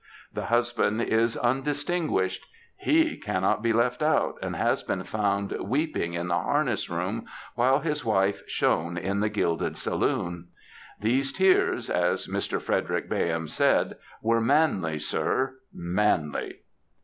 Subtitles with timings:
[0.33, 2.47] The husband is undistinguished.
[2.75, 7.81] He cannot be left out, and has been foimd weeping in the harness room, while
[7.81, 10.47] his wife shone in the gilded saloon.
[10.99, 12.59] *^ These tears,^ as Mr.
[12.59, 13.93] Frederick Bayham said, ^^
[14.23, 16.61] were manly, sir, manly.''